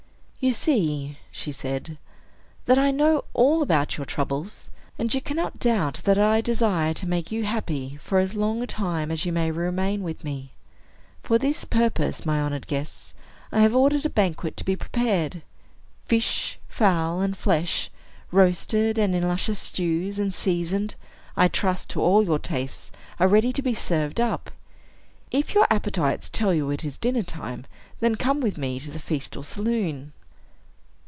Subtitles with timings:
[0.43, 1.99] "You see," she said,
[2.65, 7.07] "that I know all about your troubles; and you cannot doubt that I desire to
[7.07, 10.53] make you happy for as long a time as you may remain with me.
[11.21, 13.13] For this purpose, my honored guests,
[13.51, 15.43] I have ordered a banquet to be prepared.
[16.05, 17.91] Fish, fowl, and flesh,
[18.31, 20.95] roasted, and in luscious stews, and seasoned,
[21.37, 24.49] I trust, to all your tastes, are ready to be served up.
[25.29, 27.67] If your appetites tell you it is dinner time,
[27.99, 30.13] then come with me to the festal saloon."